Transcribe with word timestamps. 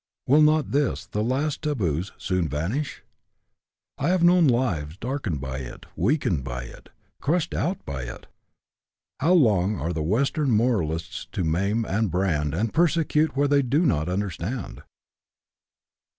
Will 0.25 0.41
not 0.41 0.71
this, 0.71 1.05
the 1.05 1.21
last 1.21 1.63
of 1.67 1.77
the 1.77 1.85
taboos, 1.85 2.11
soon 2.17 2.47
vanish? 2.49 3.03
I 3.99 4.09
have 4.09 4.23
known 4.23 4.47
lives 4.47 4.97
darkened 4.97 5.39
by 5.41 5.59
it, 5.59 5.85
weakened 5.95 6.43
by 6.43 6.63
it, 6.63 6.89
crushed 7.21 7.53
out 7.53 7.85
by 7.85 8.05
it. 8.05 8.25
How 9.19 9.33
long 9.33 9.79
are 9.79 9.93
the 9.93 10.01
western 10.01 10.49
moralists 10.49 11.27
to 11.33 11.43
maim 11.43 11.85
and 11.85 12.09
brand 12.09 12.55
and 12.55 12.73
persecute 12.73 13.35
where 13.35 13.47
they 13.47 13.61
do 13.61 13.85
not 13.85 14.09
understand?" 14.09 14.81